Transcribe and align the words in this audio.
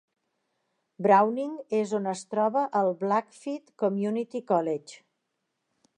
Browning 1.07 1.51
és 1.81 1.93
on 1.99 2.09
es 2.13 2.25
troba 2.31 2.65
el 2.81 2.91
Blackfeet 3.05 3.69
Community 3.85 4.45
College. 4.55 5.03